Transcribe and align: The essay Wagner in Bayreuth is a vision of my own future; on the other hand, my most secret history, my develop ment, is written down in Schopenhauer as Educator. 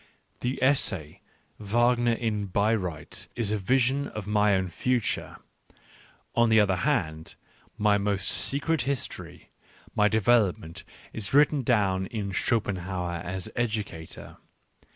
The 0.39 0.57
essay 0.63 1.21
Wagner 1.59 2.13
in 2.13 2.47
Bayreuth 2.47 3.27
is 3.35 3.51
a 3.51 3.57
vision 3.59 4.07
of 4.07 4.25
my 4.25 4.55
own 4.55 4.67
future; 4.69 5.37
on 6.33 6.49
the 6.49 6.59
other 6.59 6.77
hand, 6.77 7.35
my 7.77 7.99
most 7.99 8.27
secret 8.27 8.81
history, 8.81 9.51
my 9.93 10.07
develop 10.07 10.57
ment, 10.57 10.85
is 11.13 11.35
written 11.35 11.61
down 11.61 12.07
in 12.07 12.31
Schopenhauer 12.31 13.21
as 13.23 13.47
Educator. 13.55 14.37